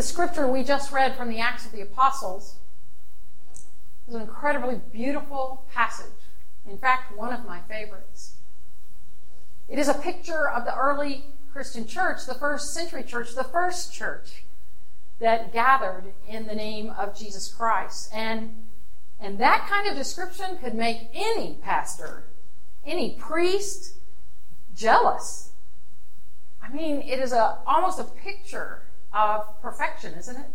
[0.00, 2.54] The scripture we just read from the Acts of the Apostles
[4.08, 6.06] is an incredibly beautiful passage.
[6.66, 8.36] In fact, one of my favorites.
[9.68, 13.92] It is a picture of the early Christian church, the first century church, the first
[13.92, 14.44] church
[15.18, 18.10] that gathered in the name of Jesus Christ.
[18.10, 18.54] And,
[19.20, 22.24] and that kind of description could make any pastor,
[22.86, 23.98] any priest,
[24.74, 25.50] jealous.
[26.62, 30.46] I mean, it is a, almost a picture of perfection, isn't it?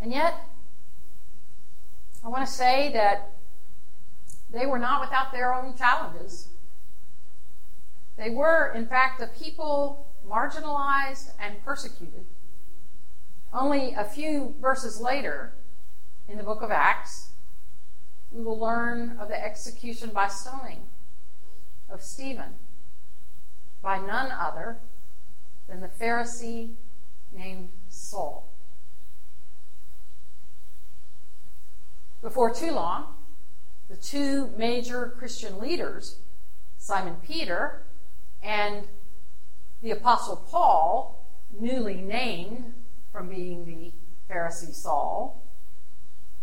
[0.00, 0.46] And yet,
[2.24, 3.32] I want to say that
[4.50, 6.48] they were not without their own challenges.
[8.16, 12.26] They were, in fact, a people marginalized and persecuted.
[13.52, 15.54] Only a few verses later,
[16.28, 17.30] in the book of Acts,
[18.30, 20.82] we will learn of the execution by stoning
[21.88, 22.54] of Stephen
[23.82, 24.78] by none other
[25.70, 26.70] than the Pharisee
[27.32, 28.48] named Saul.
[32.20, 33.14] Before too long,
[33.88, 36.18] the two major Christian leaders,
[36.76, 37.82] Simon Peter
[38.42, 38.88] and
[39.80, 41.24] the Apostle Paul,
[41.58, 42.74] newly named
[43.12, 43.92] from being the
[44.32, 45.42] Pharisee Saul,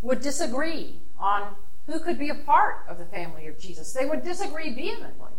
[0.02, 3.94] would disagree on who could be a part of the family of Jesus.
[3.94, 5.32] They would disagree vehemently.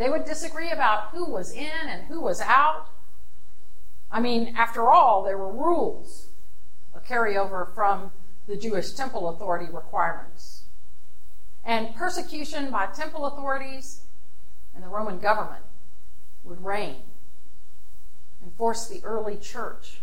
[0.00, 2.88] They would disagree about who was in and who was out.
[4.10, 6.30] I mean, after all, there were rules,
[6.94, 8.10] a carryover from
[8.48, 10.62] the Jewish temple authority requirements.
[11.66, 14.00] And persecution by temple authorities
[14.74, 15.64] and the Roman government
[16.44, 17.02] would reign
[18.42, 20.00] and force the early church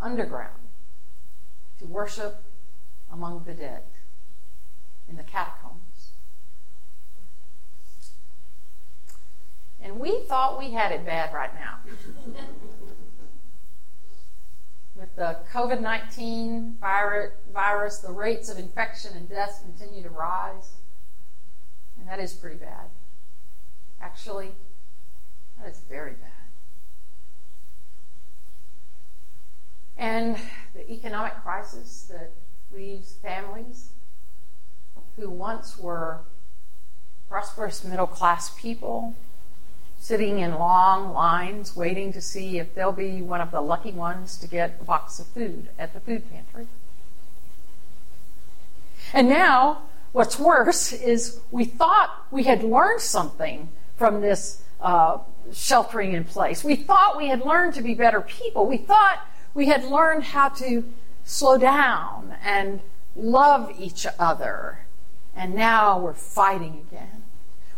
[0.00, 0.68] underground
[1.80, 2.44] to worship
[3.10, 3.82] among the dead
[5.08, 5.65] in the catacombs.
[9.82, 11.78] And we thought we had it bad right now.
[14.94, 20.72] With the COVID 19 virus, the rates of infection and deaths continue to rise.
[21.98, 22.88] And that is pretty bad.
[24.00, 24.52] Actually,
[25.58, 26.30] that is very bad.
[29.98, 30.36] And
[30.74, 32.30] the economic crisis that
[32.72, 33.90] leaves families
[35.16, 36.20] who once were
[37.28, 39.14] prosperous middle class people
[40.06, 44.36] sitting in long lines waiting to see if they'll be one of the lucky ones
[44.36, 46.68] to get a box of food at the food pantry.
[49.12, 55.18] And now, what's worse is we thought we had learned something from this uh,
[55.52, 56.62] sheltering in place.
[56.62, 58.64] We thought we had learned to be better people.
[58.64, 60.84] We thought we had learned how to
[61.24, 62.78] slow down and
[63.16, 64.86] love each other.
[65.34, 67.24] And now we're fighting again.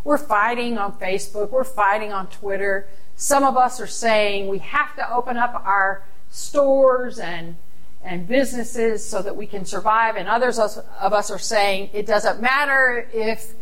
[0.09, 1.51] We're fighting on Facebook.
[1.51, 2.89] We're fighting on Twitter.
[3.17, 7.57] Some of us are saying we have to open up our stores and
[8.03, 10.17] and businesses so that we can survive.
[10.17, 13.53] And others of us are saying it doesn't matter if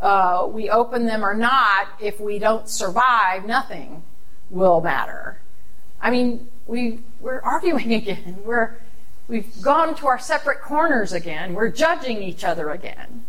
[0.00, 1.88] uh, we open them or not.
[2.00, 4.04] If we don't survive, nothing
[4.48, 5.40] will matter.
[6.00, 8.38] I mean, we, we're arguing again.
[8.44, 8.76] We're,
[9.26, 11.52] we've gone to our separate corners again.
[11.52, 13.24] We're judging each other again.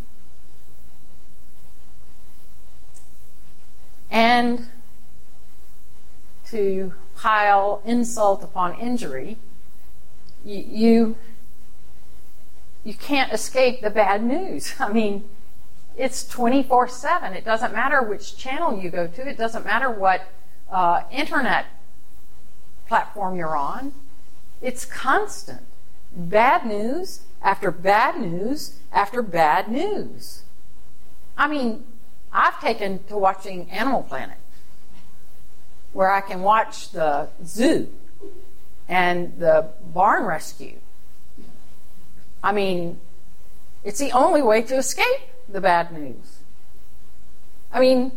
[4.12, 4.68] And
[6.48, 9.38] to pile insult upon injury,
[10.44, 11.16] you, you,
[12.84, 14.74] you can't escape the bad news.
[14.80, 15.24] I mean,
[15.98, 17.34] it's 24 7.
[17.34, 20.28] It doesn't matter which channel you go to, it doesn't matter what
[20.70, 21.66] uh, internet
[22.88, 23.94] platform you're on.
[24.62, 25.62] It's constant.
[26.14, 30.44] Bad news after bad news after bad news.
[31.38, 31.86] I mean,
[32.34, 34.38] I've taken to watching Animal Planet,
[35.94, 37.90] where I can watch the zoo
[38.88, 40.78] and the barn rescue.
[42.44, 43.00] I mean,
[43.84, 46.40] it's the only way to escape the bad news.
[47.72, 48.14] I mean,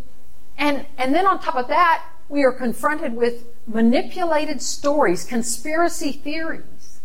[0.57, 7.01] and and then on top of that, we are confronted with manipulated stories, conspiracy theories,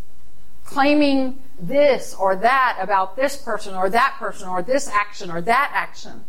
[0.63, 5.71] claiming this or that about this person or that person or this action or that
[5.73, 6.23] action.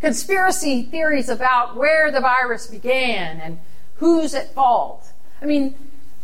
[0.00, 3.58] Conspiracy theories about where the virus began and
[3.96, 5.12] who's at fault.
[5.42, 5.74] I mean,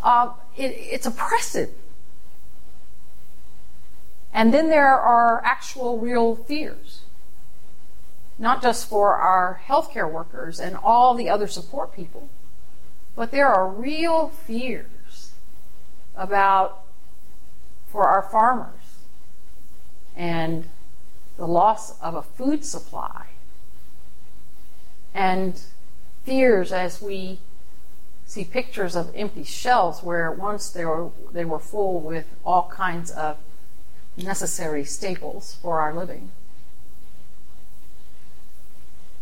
[0.02, 1.70] uh, it, it's oppressive.
[4.32, 7.02] And then there are actual real fears,
[8.38, 12.28] not just for our healthcare workers and all the other support people,
[13.16, 15.32] but there are real fears
[16.16, 16.80] about
[17.86, 18.98] for our farmers
[20.16, 20.64] and
[21.36, 23.26] the loss of a food supply
[25.14, 25.60] and
[26.24, 27.38] fears as we
[28.26, 33.10] see pictures of empty shelves where once they were, they were full with all kinds
[33.10, 33.36] of
[34.16, 36.30] necessary staples for our living.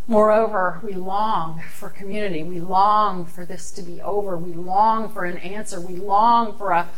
[0.06, 2.42] Moreover, we long for community.
[2.42, 4.36] We long for this to be over.
[4.36, 5.80] We long for an answer.
[5.80, 6.88] We long for a,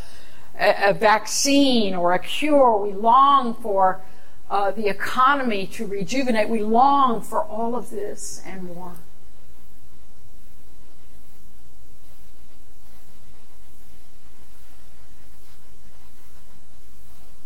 [0.59, 2.77] a, a vaccine or a cure.
[2.77, 4.01] We long for
[4.49, 6.49] uh, the economy to rejuvenate.
[6.49, 8.93] We long for all of this and more.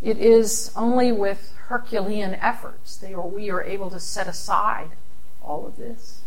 [0.02, 4.92] It is only with Herculean efforts that we are able to set aside
[5.42, 6.22] all of this.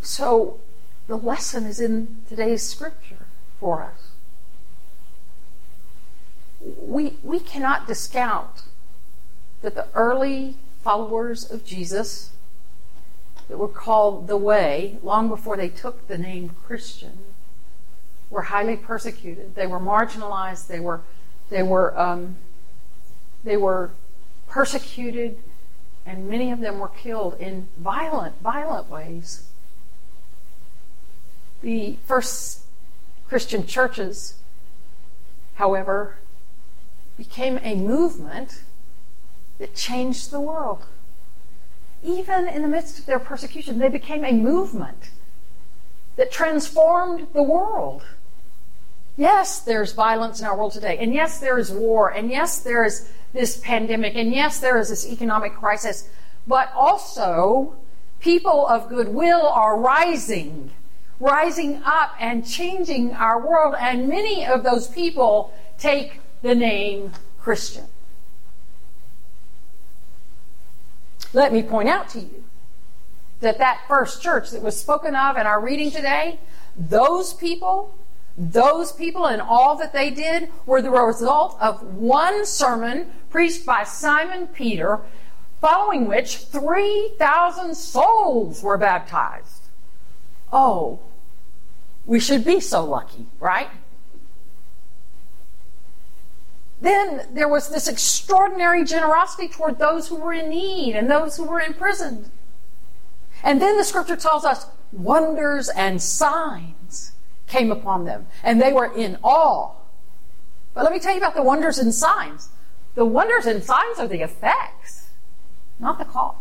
[0.00, 0.60] So
[1.06, 3.26] the lesson is in today's scripture
[3.58, 4.11] for us.
[6.64, 8.62] We, we cannot discount
[9.62, 12.30] that the early followers of Jesus
[13.48, 17.18] that were called the Way, long before they took the name Christian,
[18.30, 19.54] were highly persecuted.
[19.54, 20.68] They were marginalized.
[20.68, 21.02] They were,
[21.50, 22.36] they were, um,
[23.44, 23.90] they were
[24.48, 25.38] persecuted,
[26.06, 29.48] and many of them were killed in violent, violent ways.
[31.60, 32.62] The first
[33.28, 34.34] Christian churches,
[35.54, 36.16] however,
[37.16, 38.62] became a movement
[39.58, 40.84] that changed the world.
[42.02, 45.10] Even in the midst of their persecution, they became a movement
[46.16, 48.02] that transformed the world.
[49.16, 50.96] Yes, there's violence in our world today.
[50.98, 52.08] And yes, there is war.
[52.08, 54.14] And yes, there is this pandemic.
[54.16, 56.08] And yes, there is this economic crisis.
[56.46, 57.76] But also,
[58.20, 60.70] people of goodwill are rising,
[61.20, 63.74] rising up and changing our world.
[63.78, 67.84] And many of those people take the name Christian.
[71.32, 72.44] Let me point out to you
[73.40, 76.38] that that first church that was spoken of in our reading today,
[76.76, 77.94] those people
[78.36, 83.84] those people and all that they did were the result of one sermon preached by
[83.84, 85.00] Simon Peter,
[85.60, 89.68] following which 3,000 souls were baptized.
[90.52, 91.00] Oh,
[92.06, 93.68] we should be so lucky, right?
[96.82, 101.44] Then there was this extraordinary generosity toward those who were in need and those who
[101.44, 102.28] were imprisoned.
[103.44, 107.12] And then the scripture tells us wonders and signs
[107.46, 109.70] came upon them, and they were in awe.
[110.74, 112.48] But let me tell you about the wonders and signs.
[112.96, 115.10] The wonders and signs are the effects,
[115.78, 116.34] not the cause.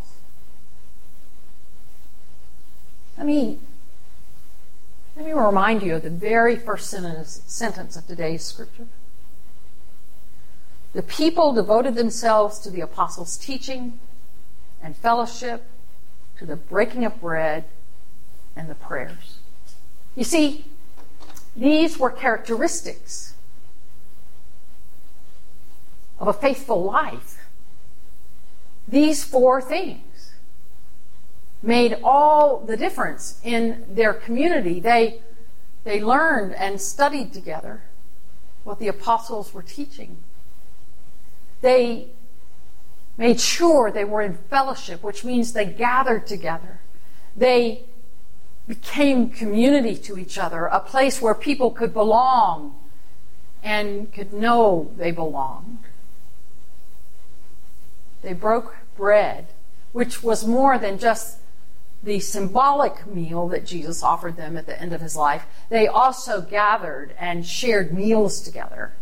[3.15, 3.59] Let me,
[5.15, 8.87] let me remind you of the very first sentence, sentence of today's scripture.
[10.93, 13.99] The people devoted themselves to the apostles' teaching
[14.83, 15.63] and fellowship,
[16.37, 17.65] to the breaking of bread
[18.55, 19.37] and the prayers.
[20.15, 20.65] You see,
[21.55, 23.33] these were characteristics
[26.19, 27.37] of a faithful life.
[28.87, 30.33] These four things
[31.63, 34.79] made all the difference in their community.
[34.79, 35.21] They,
[35.83, 37.83] they learned and studied together
[38.63, 40.17] what the apostles were teaching.
[41.61, 42.07] They
[43.17, 46.79] made sure they were in fellowship, which means they gathered together.
[47.35, 47.83] They
[48.67, 52.75] became community to each other, a place where people could belong
[53.63, 55.79] and could know they belonged.
[58.21, 59.47] They broke bread,
[59.91, 61.37] which was more than just
[62.03, 65.45] the symbolic meal that Jesus offered them at the end of his life.
[65.69, 68.93] They also gathered and shared meals together.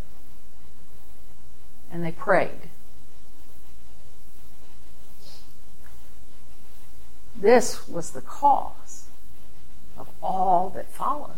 [1.92, 2.70] And they prayed.
[7.36, 9.06] This was the cause
[9.98, 11.32] of all that followed.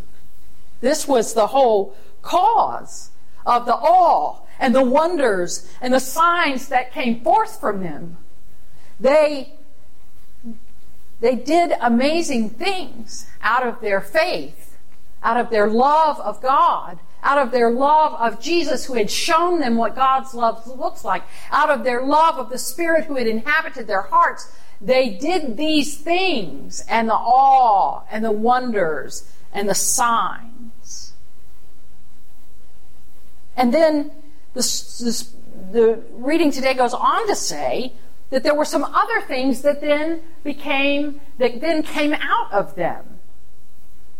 [0.81, 3.11] This was the whole cause
[3.45, 8.17] of the awe and the wonders and the signs that came forth from them.
[8.99, 9.53] They,
[11.19, 14.77] they did amazing things out of their faith,
[15.23, 19.59] out of their love of God, out of their love of Jesus who had shown
[19.59, 23.27] them what God's love looks like, out of their love of the Spirit who had
[23.27, 29.75] inhabited their hearts, they did these things and the awe and the wonders and the
[29.75, 31.13] signs.
[33.55, 34.11] And then
[34.53, 35.33] this,
[35.71, 37.93] the reading today goes on to say
[38.31, 43.19] that there were some other things that then became, that then came out of them.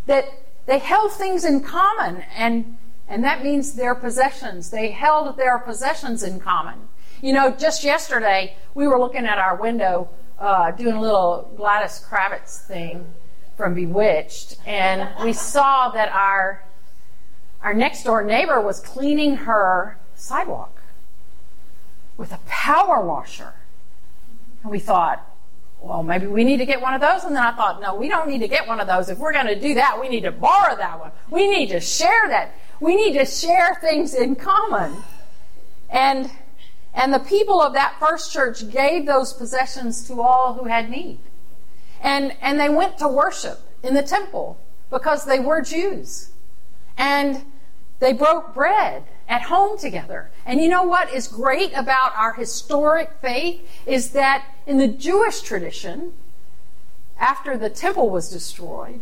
[0.06, 0.26] That
[0.66, 2.78] they held things in common, and,
[3.12, 4.70] and that means their possessions.
[4.70, 6.88] They held their possessions in common.
[7.22, 12.04] You know, just yesterday, we were looking at our window uh, doing a little Gladys
[12.10, 13.06] Kravitz thing
[13.58, 16.64] from Bewitched, and we saw that our
[17.62, 20.82] our next door neighbor was cleaning her sidewalk
[22.16, 23.54] with a power washer.
[24.64, 25.28] And we thought,
[25.82, 27.24] well, maybe we need to get one of those.
[27.24, 29.10] And then I thought, no, we don't need to get one of those.
[29.10, 31.12] If we're going to do that, we need to borrow that one.
[31.30, 32.56] We need to share that.
[32.82, 35.04] We need to share things in common.
[35.90, 36.32] And,
[36.96, 41.20] and the people of that first church gave those possessions to all who had need.
[42.02, 44.58] And, and they went to worship in the temple
[44.90, 46.32] because they were Jews.
[46.98, 47.46] And
[48.00, 50.32] they broke bread at home together.
[50.44, 55.42] And you know what is great about our historic faith is that in the Jewish
[55.42, 56.14] tradition,
[57.20, 59.02] after the temple was destroyed,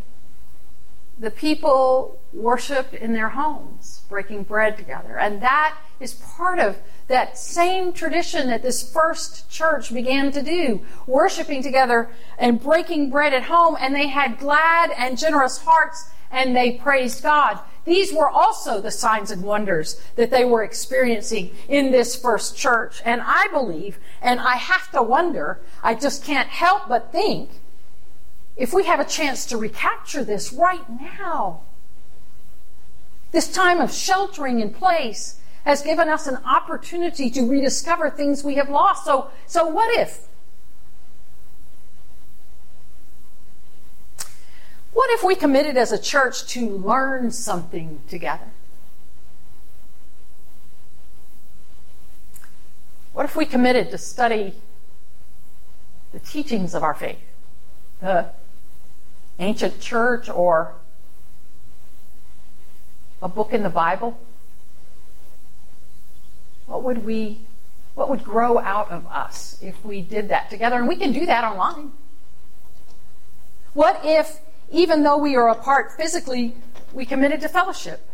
[1.19, 5.17] the people worshiped in their homes, breaking bread together.
[5.17, 10.81] And that is part of that same tradition that this first church began to do,
[11.07, 13.75] worshiping together and breaking bread at home.
[13.79, 17.59] And they had glad and generous hearts and they praised God.
[17.85, 23.01] These were also the signs and wonders that they were experiencing in this first church.
[23.03, 27.49] And I believe, and I have to wonder, I just can't help but think,
[28.59, 31.61] if we have a chance to recapture this right now,
[33.31, 38.55] this time of sheltering in place has given us an opportunity to rediscover things we
[38.55, 39.05] have lost.
[39.05, 40.27] So, so what if?
[44.91, 48.51] What if we committed as a church to learn something together?
[53.13, 54.55] What if we committed to study
[56.11, 57.19] the teachings of our faith?
[58.01, 58.31] The
[59.39, 60.73] ancient church or
[63.21, 64.19] a book in the Bible?
[66.67, 67.39] What would we
[67.95, 70.77] what would grow out of us if we did that together?
[70.77, 71.91] And we can do that online.
[73.73, 74.39] What if
[74.71, 76.55] even though we are apart physically,
[76.93, 78.05] we committed to fellowship.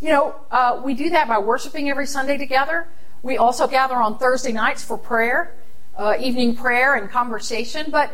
[0.00, 2.86] You know, uh, we do that by worshiping every Sunday together.
[3.22, 5.54] We also gather on Thursday nights for prayer,
[5.96, 7.86] uh, evening prayer and conversation.
[7.90, 8.10] But,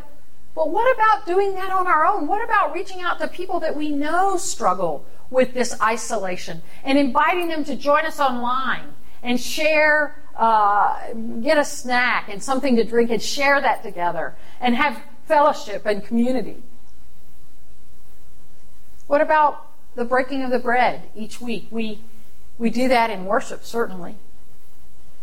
[0.54, 2.26] but what about doing that on our own?
[2.26, 7.49] What about reaching out to people that we know struggle with this isolation and inviting
[7.49, 13.11] them to join us online and share, uh, get a snack and something to drink
[13.11, 16.62] and share that together and have fellowship and community?
[19.08, 21.66] What about the breaking of the bread each week?
[21.70, 22.00] We,
[22.58, 24.14] we do that in worship, certainly.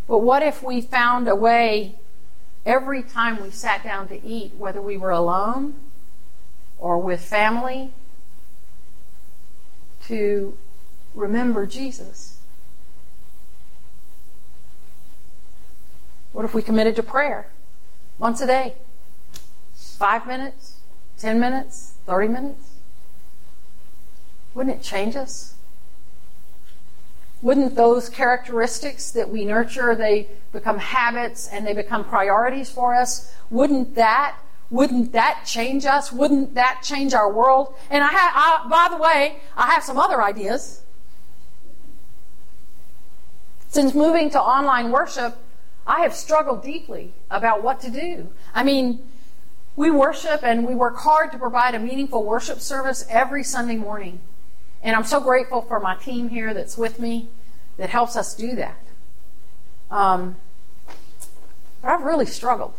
[0.07, 1.95] But what if we found a way
[2.65, 5.75] every time we sat down to eat, whether we were alone
[6.77, 7.91] or with family,
[10.05, 10.57] to
[11.13, 12.39] remember Jesus?
[16.33, 17.47] What if we committed to prayer
[18.17, 18.75] once a day?
[19.75, 20.77] Five minutes?
[21.17, 21.93] Ten minutes?
[22.05, 22.69] Thirty minutes?
[24.53, 25.55] Wouldn't it change us?
[27.41, 33.33] Wouldn't those characteristics that we nurture, they become habits and they become priorities for us?
[33.49, 34.37] Wouldn't that
[34.71, 36.13] wouldn't that change us?
[36.13, 37.75] Wouldn't that change our world?
[37.89, 40.81] And I, have, by the way, I have some other ideas.
[43.67, 45.37] Since moving to online worship,
[45.85, 48.29] I have struggled deeply about what to do.
[48.55, 49.05] I mean,
[49.75, 54.21] we worship and we work hard to provide a meaningful worship service every Sunday morning.
[54.83, 57.29] And I'm so grateful for my team here that's with me
[57.77, 58.79] that helps us do that.
[59.89, 60.37] Um,
[61.81, 62.73] but I've really struggled.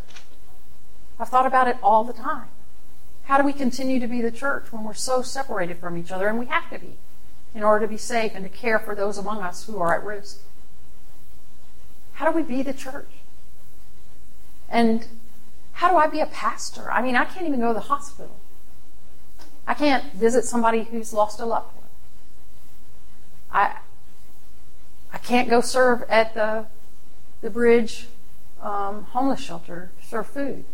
[1.18, 2.48] I've thought about it all the time.
[3.24, 6.26] How do we continue to be the church when we're so separated from each other?
[6.26, 6.96] And we have to be
[7.54, 10.04] in order to be safe and to care for those among us who are at
[10.04, 10.40] risk.
[12.14, 13.08] How do we be the church?
[14.68, 15.06] And
[15.74, 16.90] how do I be a pastor?
[16.90, 18.36] I mean, I can't even go to the hospital.
[19.66, 21.81] I can't visit somebody who's lost a loved one.
[23.52, 23.76] I
[25.12, 26.66] I can't go serve at the
[27.42, 28.06] the bridge
[28.62, 30.64] um, homeless shelter serve food.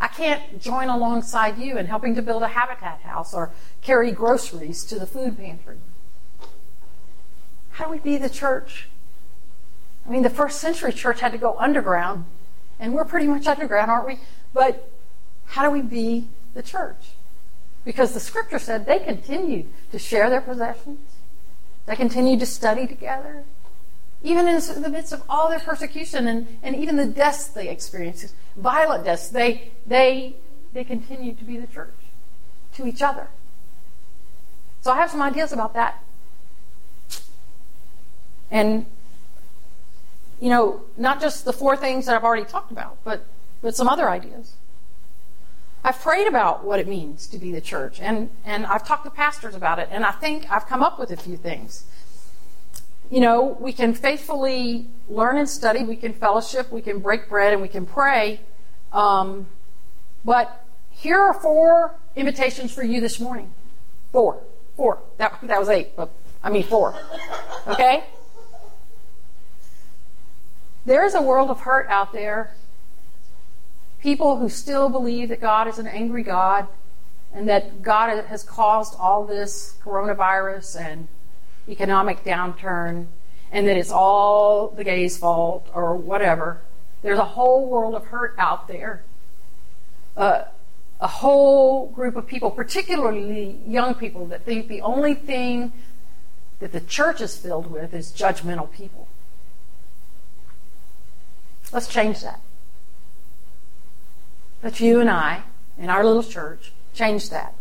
[0.00, 3.50] I can't join alongside you in helping to build a habitat house or
[3.80, 5.78] carry groceries to the food pantry.
[7.70, 8.88] How do we be the church?
[10.06, 12.26] I mean, the first century church had to go underground,
[12.78, 14.18] and we're pretty much underground, aren't we?
[14.52, 14.90] But
[15.46, 17.12] how do we be the church?
[17.84, 21.00] Because the scripture said they continued to share their possessions,
[21.86, 23.44] they continued to study together.
[24.22, 28.34] Even in the midst of all their persecution and, and even the deaths they experienced,
[28.56, 30.34] violent deaths, they, they,
[30.72, 31.94] they continued to be the church
[32.74, 33.28] to each other.
[34.80, 36.02] So I have some ideas about that.
[38.50, 38.86] And,
[40.40, 43.24] you know, not just the four things that I've already talked about, but,
[43.62, 44.54] but some other ideas.
[45.86, 49.10] I've prayed about what it means to be the church, and, and I've talked to
[49.10, 51.84] pastors about it, and I think I've come up with a few things.
[53.08, 57.52] You know, we can faithfully learn and study, we can fellowship, we can break bread,
[57.52, 58.40] and we can pray.
[58.92, 59.46] Um,
[60.24, 63.52] but here are four invitations for you this morning.
[64.10, 64.42] Four.
[64.74, 64.98] Four.
[65.18, 66.10] That, that was eight, but
[66.42, 66.96] I mean four.
[67.68, 68.02] Okay?
[70.84, 72.56] There is a world of hurt out there.
[74.06, 76.68] People who still believe that God is an angry God
[77.34, 81.08] and that God has caused all this coronavirus and
[81.68, 83.06] economic downturn
[83.50, 86.60] and that it's all the gay's fault or whatever.
[87.02, 89.02] There's a whole world of hurt out there.
[90.16, 90.44] Uh,
[91.00, 95.72] a whole group of people, particularly young people, that think the only thing
[96.60, 99.08] that the church is filled with is judgmental people.
[101.72, 102.38] Let's change that.
[104.62, 105.42] Let's you and I,
[105.78, 107.54] in our little church, change that.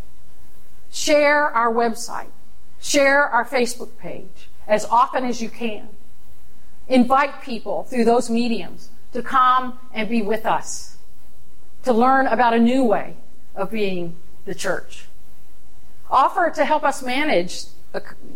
[0.92, 2.32] Share our website.
[2.80, 5.90] Share our Facebook page as often as you can.
[6.88, 10.98] Invite people through those mediums to come and be with us,
[11.84, 13.16] to learn about a new way
[13.56, 15.06] of being the church.
[16.10, 17.66] Offer to help us manage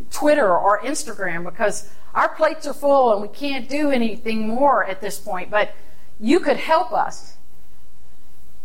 [0.09, 5.01] Twitter or Instagram because our plates are full and we can't do anything more at
[5.01, 5.75] this point, but
[6.19, 7.35] you could help us.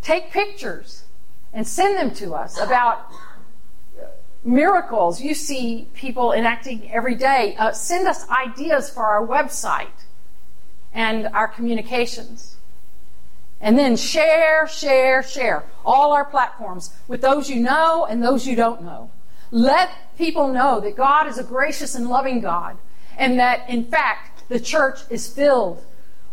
[0.05, 1.05] Take pictures
[1.55, 3.11] and send them to us about
[4.45, 7.57] miracles you see people enacting every day.
[7.59, 10.05] Uh, send us ideas for our website
[10.93, 12.57] and our communications.
[13.63, 18.55] And then share, share, share all our platforms with those you know and those you
[18.55, 19.11] don't know.
[19.51, 22.77] Let people know that God is a gracious and loving God
[23.17, 25.83] and that, in fact, the church is filled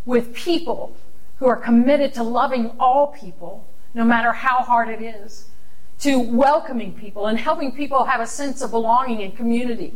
[0.06, 0.98] with people
[1.42, 5.50] who are committed to loving all people, no matter how hard it is,
[5.98, 9.92] to welcoming people and helping people have a sense of belonging and community.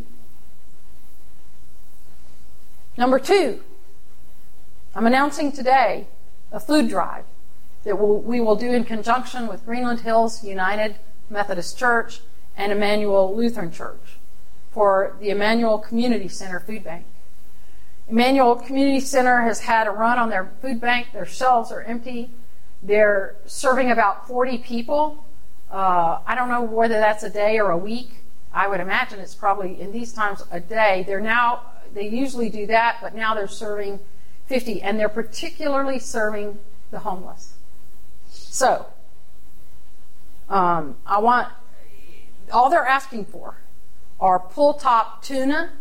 [2.98, 3.62] Number two,
[4.96, 6.08] I'm announcing today
[6.52, 7.26] a food drive
[7.84, 10.96] that we will do in conjunction with Greenland Hills United
[11.30, 12.22] Methodist Church
[12.58, 14.18] and Emmanuel Lutheran Church
[14.72, 17.06] for the Emmanuel Community Center Food Bank.
[18.08, 21.08] Emmanuel Community Center has had a run on their food bank.
[21.12, 22.30] Their shelves are empty.
[22.84, 25.26] They're serving about 40 people.
[25.72, 28.18] Uh, I don't know whether that's a day or a week.
[28.54, 31.04] I would imagine it's probably in these times a day.
[31.08, 31.62] They're now,
[31.94, 34.00] they usually do that, but now they're serving
[34.46, 36.60] 50, and they're particularly serving
[36.92, 37.56] the homeless.
[38.30, 38.86] So,
[40.48, 41.50] um, I want,
[42.54, 43.58] all they're asking for
[44.20, 45.72] are pull top tuna,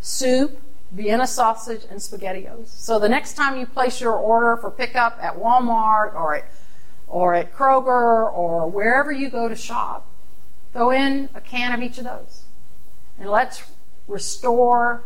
[0.00, 0.60] soup,
[0.92, 2.68] Vienna sausage, and SpaghettiOs.
[2.68, 6.44] So the next time you place your order for pickup at Walmart or at,
[7.08, 10.06] or at Kroger or wherever you go to shop,
[10.72, 12.42] throw in a can of each of those.
[13.18, 13.62] And let's
[14.06, 15.02] restore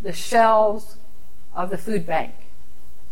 [0.00, 0.96] the shelves
[1.54, 2.34] of the food bank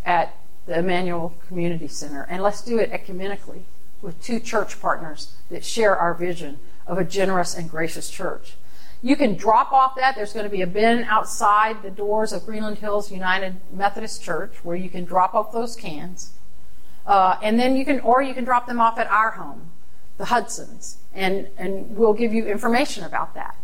[0.04, 0.34] at
[0.66, 2.26] the Emmanuel Community Center.
[2.28, 3.62] And let's do it ecumenically
[4.02, 8.54] with two church partners that share our vision of a generous and gracious church.
[9.02, 10.14] You can drop off that.
[10.14, 14.56] There's going to be a bin outside the doors of Greenland Hills United Methodist Church
[14.62, 16.34] where you can drop off those cans.
[17.06, 19.70] Uh, and then you can, or you can drop them off at our home,
[20.18, 23.56] the Hudsons, and, and we'll give you information about that.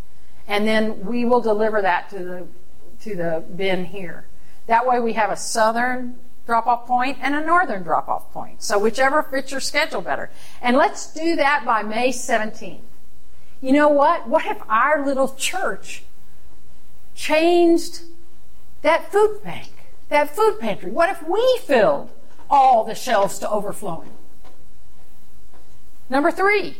[0.47, 2.47] And then we will deliver that to the,
[3.01, 4.25] to the bin here.
[4.65, 6.15] That way we have a southern
[6.47, 8.63] drop off point and a northern drop off point.
[8.63, 10.31] So whichever fits your schedule better.
[10.61, 12.79] And let's do that by May 17th
[13.67, 14.29] you know what?
[14.29, 16.03] What if our little church
[17.13, 17.99] changed
[18.81, 19.71] that food bank,
[20.07, 20.89] that food pantry?
[20.89, 22.09] What if we filled
[22.49, 24.11] all the shelves to overflowing?
[26.09, 26.77] Number three,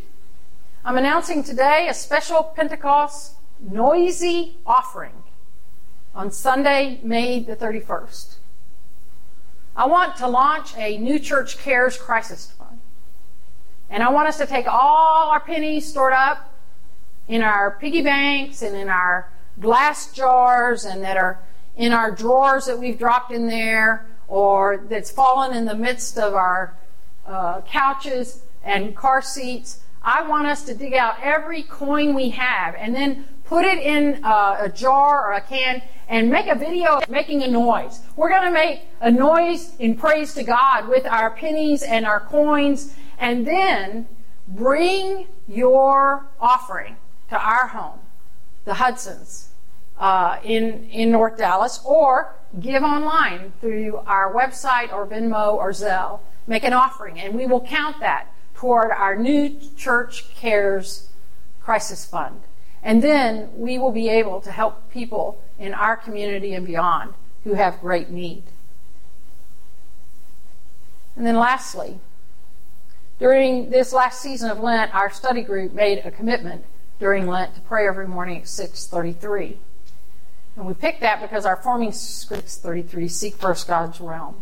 [0.85, 5.23] I'm announcing today a special Pentecost noisy offering
[6.15, 8.35] on Sunday, May the 31st.
[9.75, 12.79] I want to launch a New Church Cares Crisis Fund.
[13.89, 16.46] And I want us to take all our pennies stored up
[17.27, 21.39] in our piggy banks and in our glass jars and that are
[21.75, 26.33] in our drawers that we've dropped in there or that's fallen in the midst of
[26.33, 26.75] our
[27.25, 29.79] uh, couches and car seats.
[30.01, 34.23] I want us to dig out every coin we have and then put it in
[34.23, 37.99] uh, a jar or a can and make a video making a noise.
[38.15, 42.19] We're going to make a noise in praise to God with our pennies and our
[42.19, 44.07] coins and then
[44.47, 46.95] bring your offering
[47.29, 47.99] to our home,
[48.65, 49.49] the Hudsons,
[49.99, 56.19] uh, in, in North Dallas, or give online through our website or Venmo or Zelle.
[56.45, 61.09] Make an offering, and we will count that toward our new Church Cares
[61.61, 62.41] Crisis Fund.
[62.81, 67.13] And then we will be able to help people in our community and beyond
[67.43, 68.43] who have great need.
[71.15, 71.99] And then lastly,
[73.19, 76.63] during this last season of Lent, our study group made a commitment
[76.99, 79.57] during Lent to pray every morning at 633.
[80.55, 84.41] And we picked that because our forming script 33, Seek First God's Realm.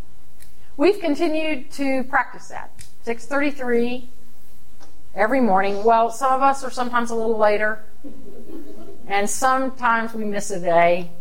[0.78, 2.72] We've continued to practice that.
[3.04, 4.10] 633
[5.14, 5.84] every morning.
[5.84, 7.84] Well, some of us are sometimes a little later,
[9.08, 11.12] and sometimes we miss a day.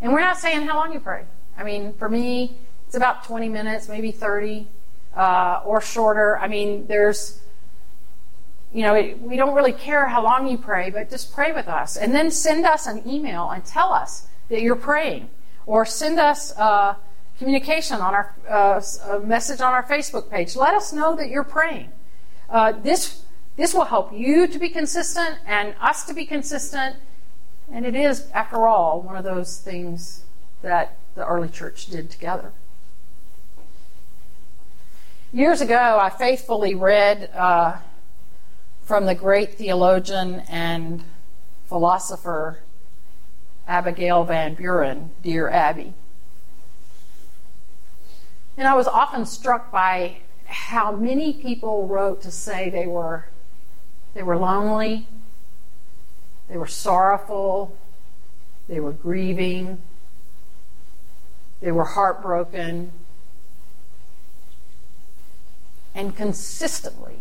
[0.00, 1.24] And we're not saying how long you pray.
[1.56, 4.66] I mean, for me, it's about 20 minutes, maybe 30,
[5.16, 6.38] uh, or shorter.
[6.38, 7.40] I mean, there's
[8.72, 11.68] you know, it, we don't really care how long you pray, but just pray with
[11.68, 11.96] us.
[11.96, 15.28] And then send us an email and tell us that you're praying.
[15.66, 16.94] Or send us uh,
[17.38, 18.80] communication on our uh,
[19.10, 20.56] a message on our Facebook page.
[20.56, 21.90] Let us know that you're praying.
[22.48, 23.22] Uh, this
[23.56, 26.96] this will help you to be consistent and us to be consistent.
[27.70, 30.24] And it is, after all, one of those things
[30.62, 32.52] that the early church did together.
[35.32, 37.76] Years ago, I faithfully read uh,
[38.82, 41.02] from the great theologian and
[41.66, 42.58] philosopher
[43.66, 45.94] Abigail Van Buren, Dear Abby.
[48.56, 53.26] And I was often struck by how many people wrote to say they were
[54.14, 55.06] they were lonely,
[56.48, 57.74] they were sorrowful,
[58.68, 59.80] they were grieving,
[61.62, 62.92] they were heartbroken,
[65.94, 67.20] and consistently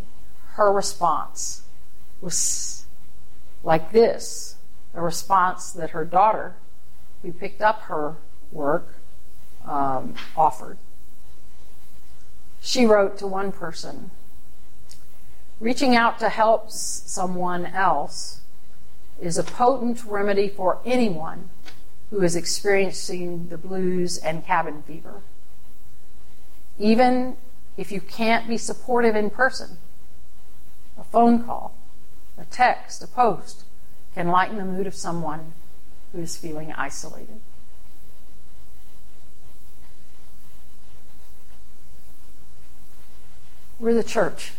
[0.53, 1.63] her response
[2.21, 2.85] was
[3.63, 4.55] like this
[4.93, 6.55] a response that her daughter,
[7.21, 8.17] who picked up her
[8.51, 8.95] work,
[9.65, 10.77] um, offered.
[12.59, 14.11] She wrote to one person
[15.61, 18.41] Reaching out to help someone else
[19.21, 21.51] is a potent remedy for anyone
[22.09, 25.21] who is experiencing the blues and cabin fever.
[26.79, 27.37] Even
[27.77, 29.77] if you can't be supportive in person,
[31.11, 31.75] phone call,
[32.37, 33.63] a text, a post
[34.15, 35.53] can lighten the mood of someone
[36.11, 37.39] who is feeling isolated.
[43.79, 44.53] We're the church.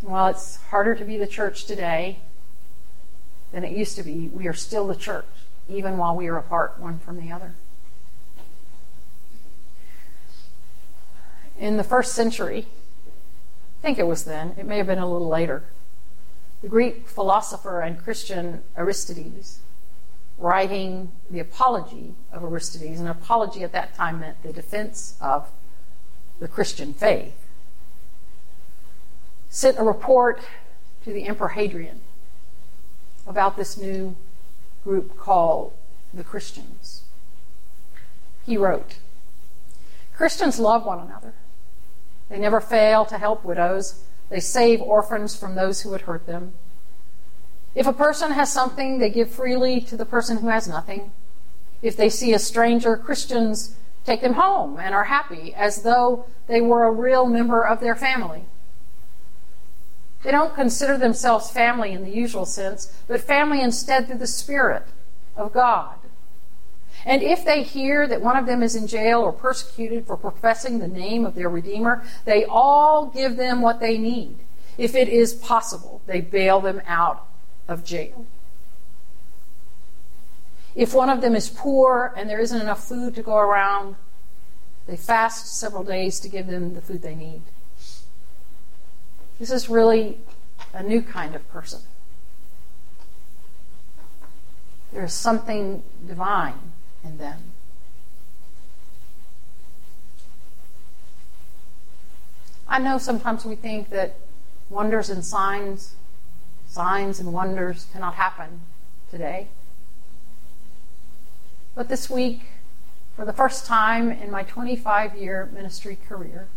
[0.00, 2.18] While it's harder to be the church today
[3.52, 5.26] than it used to be, we are still the church,
[5.68, 7.54] even while we are apart one from the other.
[11.58, 12.66] In the first century,
[13.82, 15.64] think it was then, it may have been a little later.
[16.62, 19.58] The Greek philosopher and Christian Aristides,
[20.38, 25.50] writing the Apology of Aristides, an apology at that time meant the defense of
[26.38, 27.34] the Christian faith,
[29.50, 30.40] sent a report
[31.04, 32.00] to the Emperor Hadrian
[33.26, 34.16] about this new
[34.84, 35.72] group called
[36.14, 37.02] the Christians.
[38.46, 38.98] He wrote,
[40.14, 41.34] Christians love one another.
[42.32, 44.04] They never fail to help widows.
[44.30, 46.54] They save orphans from those who would hurt them.
[47.74, 51.12] If a person has something, they give freely to the person who has nothing.
[51.82, 56.62] If they see a stranger, Christians take them home and are happy as though they
[56.62, 58.46] were a real member of their family.
[60.22, 64.84] They don't consider themselves family in the usual sense, but family instead through the Spirit
[65.36, 65.98] of God.
[67.04, 70.78] And if they hear that one of them is in jail or persecuted for professing
[70.78, 74.36] the name of their Redeemer, they all give them what they need.
[74.78, 77.26] If it is possible, they bail them out
[77.68, 78.26] of jail.
[80.74, 83.96] If one of them is poor and there isn't enough food to go around,
[84.86, 87.42] they fast several days to give them the food they need.
[89.38, 90.18] This is really
[90.72, 91.80] a new kind of person.
[94.92, 96.71] There is something divine
[97.04, 97.52] in them.
[102.68, 104.16] I know sometimes we think that
[104.70, 105.94] wonders and signs,
[106.66, 108.62] signs and wonders cannot happen
[109.10, 109.48] today.
[111.74, 112.40] But this week,
[113.14, 116.48] for the first time in my 25 year ministry career,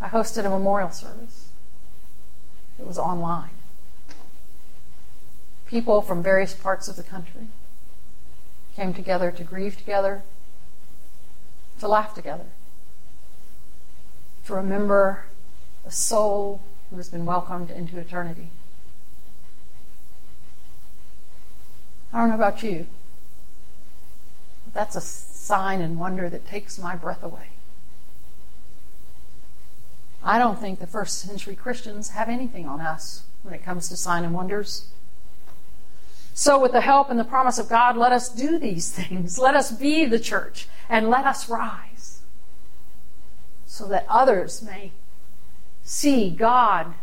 [0.00, 1.48] I hosted a memorial service.
[2.78, 3.50] It was online.
[5.66, 7.48] People from various parts of the country
[8.76, 10.22] came together to grieve together,
[11.80, 12.46] to laugh together,
[14.46, 15.24] to remember
[15.86, 18.48] a soul who has been welcomed into eternity.
[22.12, 22.86] I don't know about you,
[24.64, 27.48] but that's a sign and wonder that takes my breath away.
[30.22, 33.96] I don't think the first century Christians have anything on us when it comes to
[33.96, 34.88] sign and wonders.
[36.34, 39.38] So, with the help and the promise of God, let us do these things.
[39.38, 42.22] Let us be the church and let us rise
[43.66, 44.92] so that others may
[45.82, 46.94] see God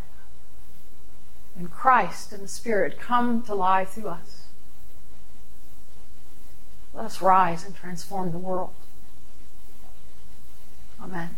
[1.55, 4.45] and Christ and the Spirit come to life through us.
[6.93, 8.73] Let us rise and transform the world.
[11.01, 11.35] Amen.